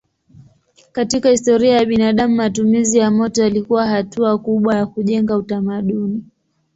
[0.91, 6.23] Katika historia ya binadamu matumizi ya moto yalikuwa hatua kubwa ya kujenga utamaduni.